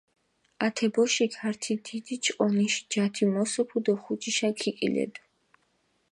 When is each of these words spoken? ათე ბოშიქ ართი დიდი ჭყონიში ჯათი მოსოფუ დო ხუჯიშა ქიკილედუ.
ათე 0.65 0.85
ბოშიქ 0.93 1.33
ართი 1.47 1.73
დიდი 1.85 2.15
ჭყონიში 2.23 2.81
ჯათი 2.91 3.23
მოსოფუ 3.33 3.77
დო 3.85 3.93
ხუჯიშა 4.01 4.49
ქიკილედუ. 4.59 5.21